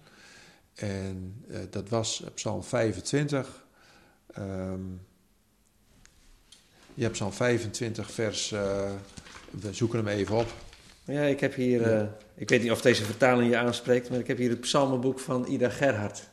[0.77, 3.65] En eh, dat was Psalm 25.
[4.33, 4.81] Ehm,
[6.95, 8.91] je hebt Psalm 25 vers, eh,
[9.51, 10.53] we zoeken hem even op.
[11.05, 14.27] Ja, ik heb hier, eh, ik weet niet of deze vertaling je aanspreekt, maar ik
[14.27, 16.29] heb hier het psalmenboek van Ida Gerhard.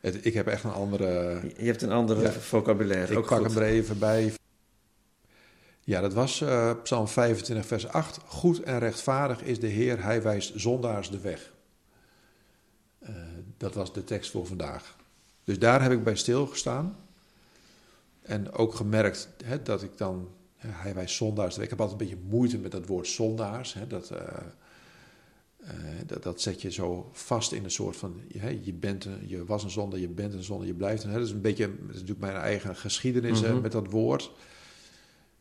[0.00, 1.40] Het, ik heb echt een andere...
[1.56, 2.30] Je hebt een andere Ja.
[2.32, 3.54] vocabulaire, Ik ook pak goed.
[3.54, 4.32] hem er even bij.
[5.80, 8.18] Ja, dat was eh, Psalm 25, vers 8.
[8.26, 11.52] Goed en rechtvaardig is de Heer, hij wijst zondaars de weg.
[13.58, 14.96] Dat was de tekst voor vandaag.
[15.44, 16.96] Dus daar heb ik bij stilgestaan.
[18.22, 22.22] En ook gemerkt hè, dat ik dan, hij wij zondaars, ik heb altijd een beetje
[22.28, 23.74] moeite met dat woord zondaars.
[23.74, 24.18] Hè, dat, eh,
[25.58, 25.74] eh,
[26.06, 29.44] dat, dat zet je zo vast in een soort van, je, je, bent een, je
[29.44, 31.10] was een zonde, je bent een zonde, je blijft een.
[31.10, 33.62] Hè, dat is een beetje, dat is natuurlijk mijn eigen geschiedenis hè, Mhm.
[33.62, 34.30] met dat woord.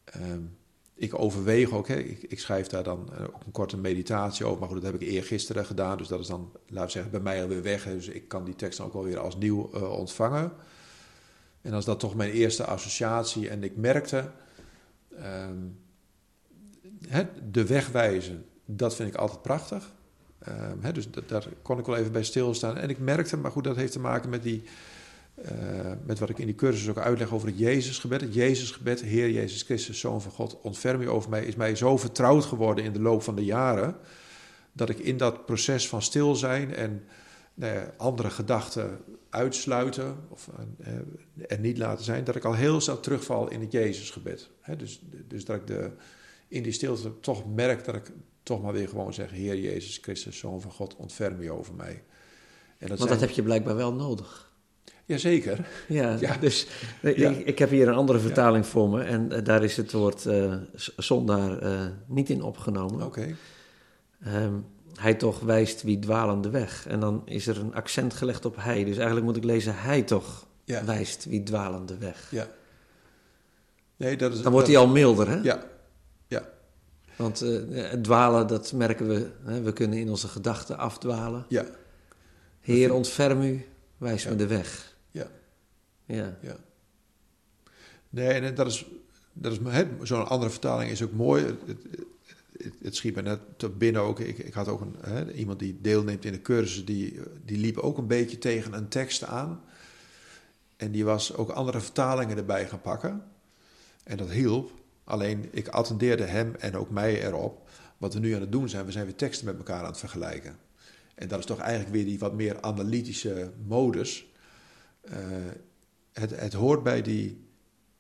[0.04, 0.42] Ehm,
[0.98, 4.60] ik overweeg ook, hè, ik, ik schrijf daar dan eh, ook een korte meditatie over,
[4.60, 7.20] maar goed, dat heb ik eergisteren gedaan, dus dat is dan, laten we zeggen, bij
[7.20, 9.92] mij alweer weg, dus ik kan die tekst dan ook wel weer als nieuw eh,
[9.92, 10.52] ontvangen.
[11.62, 14.32] En als dat toch mijn eerste associatie, en ik merkte,
[15.16, 15.58] ehm,
[17.08, 19.92] hè, de weg wijzen, dat vind ik altijd prachtig.
[20.40, 22.78] Ehm, hè, dus daar kon ik wel even bij stilstaan.
[22.78, 24.64] En ik merkte, maar goed, dat heeft te maken met die,
[25.38, 28.22] eh, met wat ik in die cursus ook uitleg over het Jezusgebed.
[28.22, 31.98] Het Jezusgebed, Heer Jezus Christus, Zoon van God, ontferm u over mij, is mij zo
[31.98, 33.96] vertrouwd geworden in de loop van de jaren,
[34.72, 37.04] dat ik in dat proces van stil zijn en
[37.54, 40.50] nou ja, andere gedachten uitsluiten of
[41.48, 44.50] er niet laten zijn, dat ik al heel snel terugval in het Jezusgebed.
[44.78, 45.92] Dus, dus dat ik de,
[46.48, 48.12] in die stilte toch merk dat ik
[48.44, 52.04] toch maar weer gewoon zeg, Heer Jezus Christus, Zoon van God, ontferm u over mij.
[52.78, 54.47] En Want dat heb je blijkbaar wel nodig.
[55.08, 55.68] Jazeker.
[55.88, 56.38] Ja, Ja.
[56.38, 56.68] dus
[57.02, 57.30] Ja.
[57.30, 60.26] Ik, ik heb hier een andere vertaling voor me en eh, daar is het woord
[60.26, 60.54] eh,
[60.98, 63.06] zondaar eh, niet in opgenomen.
[63.06, 63.36] Oké.
[64.24, 64.54] Ehm,
[64.96, 66.88] hij toch wijst wie dwalende weg.
[66.88, 68.84] En dan is er een accent gelegd op hij.
[68.84, 70.46] Dus eigenlijk moet ik lezen, hij toch
[70.86, 72.28] wijst wie dwalende weg.
[72.32, 72.48] Ja.
[73.96, 75.36] Nee, dat is, Dan wordt hij al milder, hè?
[75.36, 75.64] Ja.
[76.28, 76.50] Ja.
[77.16, 77.40] Want
[77.70, 79.28] het dwalen, dat merken we.
[79.44, 79.62] Hè?
[79.62, 81.46] We kunnen in onze gedachten afdwalen.
[81.50, 81.66] Ja.
[82.60, 83.66] Heer, ontferm u,
[83.98, 84.30] wijs Ja.
[84.30, 84.96] me de weg.
[86.08, 86.38] Ja.
[86.42, 86.58] Ja.
[88.10, 88.86] Nee, en dat is,
[89.34, 89.60] dat is
[90.02, 91.46] zo'n andere vertaling is ook mooi.
[91.46, 94.20] Het, het, het, schiet me net te binnen ook.
[94.20, 97.98] Ik, ik had ook een, iemand die deelneemt in de cursus, die, die liep ook
[97.98, 99.62] een beetje tegen een tekst aan.
[100.78, 103.24] En die was ook andere vertalingen erbij gaan pakken.
[104.04, 104.72] En dat hielp.
[105.04, 107.70] Alleen ik attendeerde hem en ook mij erop.
[107.98, 109.98] Wat we nu aan het doen zijn, we zijn weer teksten met elkaar aan het
[109.98, 110.58] vergelijken.
[111.16, 114.28] En dat is toch eigenlijk weer die wat meer analytische modus.
[115.02, 115.18] Eh,
[116.20, 117.46] het, het hoort bij die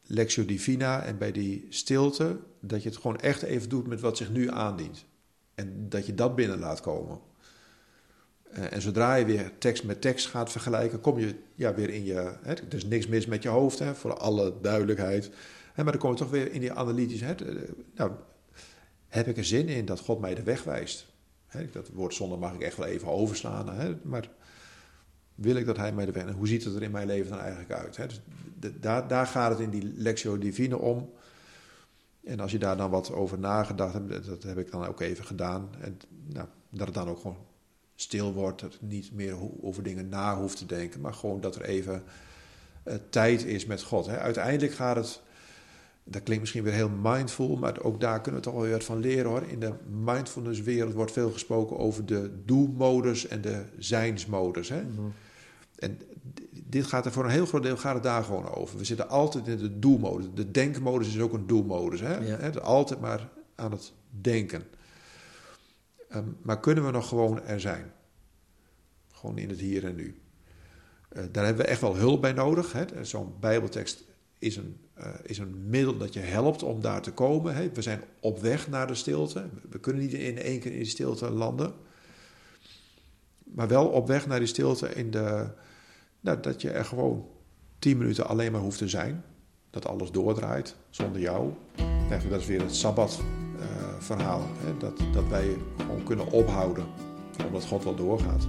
[0.03, 4.17] Lectio Divina en bij die stilte, dat je het gewoon echt even doet met wat
[4.17, 5.06] zich nu aandient.
[5.56, 7.19] En dat je dat binnen laat komen.
[8.51, 12.06] Eh, en zodra je weer tekst met tekst gaat vergelijken, kom je ja, weer in
[12.06, 12.34] je.
[12.41, 15.30] Hè, er is niks mis met je hoofd, hè, voor alle duidelijkheid.
[15.73, 17.25] Hè, maar dan kom je toch weer in die analytische.
[17.25, 18.12] Hè, eh, nou,
[19.08, 21.06] heb ik er zin in dat God mij de weg wijst?
[21.45, 23.69] Hè, dat woord zonde mag ik echt wel even overslaan.
[23.69, 24.30] Hè, maar
[25.38, 26.26] wil ik dat hij mij de weg...
[26.26, 27.97] En hoe ziet het er in mijn leven dan eigenlijk uit?
[27.97, 28.06] Hè?
[28.08, 28.21] Dus
[28.80, 31.10] daar, daar gaat het in die Lectio Divine om.
[32.23, 35.26] En als je daar dan wat over nagedacht hebt, dat- heb ik dan ook even
[35.26, 35.69] gedaan.
[35.82, 37.38] En nou, dat het dan ook gewoon
[37.95, 41.62] stil wordt, dat niet meer over dingen na hoeft te denken, maar gewoon dat er
[41.62, 42.04] even
[42.84, 44.06] eh, tijd is met God.
[44.06, 44.17] Hè?
[44.17, 45.21] Uiteindelijk gaat het,
[46.04, 49.00] dat klinkt misschien weer heel mindful, maar ook daar kunnen we toch wel weer van
[49.00, 49.43] leren hoor.
[49.43, 49.73] In de
[50.04, 54.69] mindfulness wereld wordt veel gesproken over de do-modus en de zijnsmodus.
[54.69, 54.82] Hè?
[55.78, 56.00] En
[56.63, 58.78] dit gaat er voor een heel groot deel gaat het daar gewoon over.
[58.78, 60.26] We zitten altijd in de do-modus.
[60.34, 62.00] De denkmodus is ook een do-modus.
[62.00, 62.18] Hè?
[62.18, 62.50] Ja.
[62.50, 64.63] Altijd maar aan het denken.
[66.10, 67.92] Ehm, maar kunnen we nog gewoon er zijn?
[69.12, 70.22] Gewoon in het hier en nu.
[71.10, 72.76] Eh, daar hebben we echt wel hulp bij nodig.
[73.02, 74.04] Zo'n Bijbeltekst
[74.40, 77.56] is een, eh, is een middel dat je helpt om daar te komen.
[77.56, 77.72] hè.
[77.72, 79.50] We zijn op weg naar de stilte.
[79.70, 81.74] We kunnen niet in één keer in die stilte landen.
[83.44, 85.50] Maar wel op weg naar die stilte in de,
[86.19, 87.25] nou, dat je er gewoon
[87.80, 89.23] tien minuten alleen maar hoeft te zijn.
[89.69, 91.49] Dat alles doordraait zonder jou.
[92.30, 94.41] Dat is weer het Sabbat-verhaal.
[94.41, 96.86] hè, dat, dat wij gewoon kunnen ophouden,
[97.45, 98.47] omdat God wel doorgaat.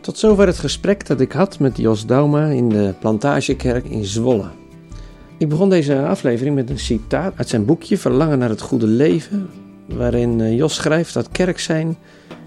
[0.00, 4.50] Tot zover het gesprek dat ik had met Jos Dauma in de Plantagekerk in Zwolle.
[5.38, 9.50] Ik begon deze aflevering met een citaat uit zijn boekje Verlangen naar het goede leven,
[9.86, 11.96] waarin eh, Jos schrijft dat kerk zijn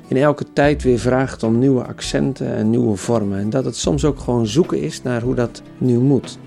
[0.08, 3.40] in elke tijd weer vraagt om nieuwe accenten en nieuwe vormen.
[3.40, 6.38] En dat het soms ook gewoon zoeken is naar hoe dat nu moet.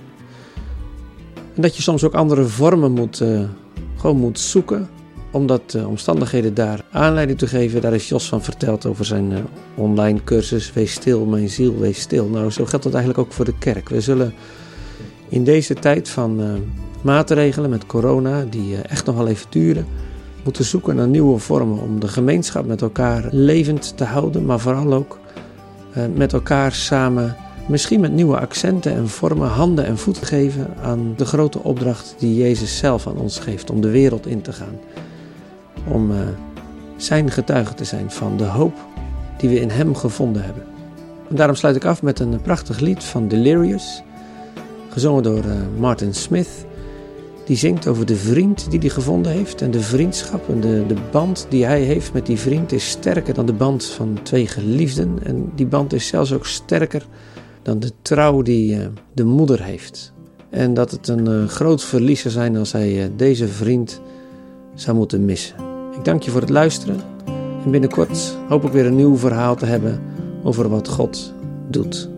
[1.54, 3.40] En dat je soms ook andere vormen moet, eh,
[3.96, 4.88] gewoon moet zoeken,
[5.30, 7.80] omdat de omstandigheden daar aanleiding te geven.
[7.80, 9.38] Daar is Jos van verteld over zijn eh,
[9.74, 12.26] online cursus Wees stil, mijn ziel, wees stil.
[12.26, 13.88] Nou, zo geldt dat eigenlijk ook voor de kerk.
[13.88, 14.35] We zullen
[15.35, 16.47] in deze tijd van eh,
[17.03, 19.87] maatregelen met corona, die eh, echt nog wel even duren,
[20.44, 24.92] moeten zoeken naar nieuwe vormen om de gemeenschap met elkaar levend te houden, maar vooral
[24.92, 25.18] ook
[25.92, 27.37] eh, met elkaar samen
[27.68, 32.37] Misschien met nieuwe accenten en vormen, handen en voeten geven aan de grote opdracht die
[32.37, 34.79] Jezus zelf aan ons geeft om de wereld in te gaan.
[35.88, 36.12] Om
[36.97, 38.75] zijn getuige te zijn van de hoop
[39.38, 40.62] die we in Hem gevonden hebben.
[41.29, 44.03] En daarom sluit ik af met een prachtig lied van Delirious,
[44.94, 46.66] gezongen door uh, Martin Smith.
[47.44, 50.96] Die zingt over de vriend die hij gevonden heeft en de vriendschap en de, de
[51.11, 55.18] band die hij heeft met die vriend is sterker dan de band van twee geliefden.
[55.22, 57.07] En die band is zelfs ook sterker
[57.62, 60.12] dan de trouw die uh, de moeder heeft.
[60.50, 64.00] En dat het een uh, groot verlies zou zijn als hij deze vriend
[64.74, 65.57] zou moeten missen.
[65.98, 66.96] Ik dank je voor het luisteren.
[67.64, 70.00] En binnenkort hoop ik weer een nieuw verhaal te hebben
[70.42, 71.35] over wat God
[71.68, 72.13] doet.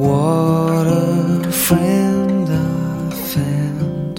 [0.00, 4.16] What a friend I found.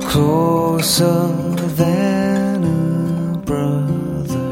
[0.00, 1.26] Closer
[1.74, 4.50] than a brother.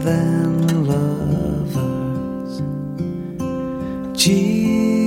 [0.00, 2.62] than lovers.
[4.16, 5.01] Jesus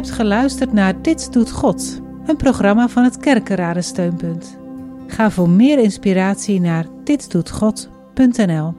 [0.00, 4.58] hebt geluisterd naar Dit doet God, een programma van het Kerkenraden Steunpunt.
[5.06, 8.74] Ga voor meer inspiratie naar ditdoetgod.nl